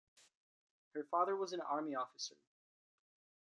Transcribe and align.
Her 0.95 1.03
father 1.11 1.35
was 1.35 1.53
an 1.53 1.61
Army 1.61 1.93
officer. 1.93 2.33